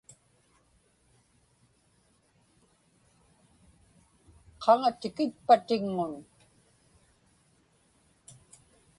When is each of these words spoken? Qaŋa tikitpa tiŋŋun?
Qaŋa 4.61 4.89
tikitpa 4.99 5.55
tiŋŋun? 5.67 6.13